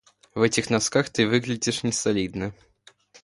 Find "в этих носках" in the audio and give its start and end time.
0.33-1.11